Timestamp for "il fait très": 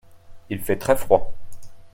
0.49-0.95